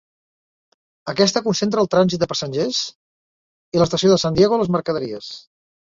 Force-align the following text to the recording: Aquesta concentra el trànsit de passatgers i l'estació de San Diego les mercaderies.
Aquesta 1.13 1.43
concentra 1.47 1.83
el 1.83 1.91
trànsit 1.95 2.23
de 2.23 2.29
passatgers 2.33 2.79
i 3.79 3.83
l'estació 3.83 4.11
de 4.15 4.19
San 4.25 4.41
Diego 4.41 4.63
les 4.63 4.73
mercaderies. 4.79 5.29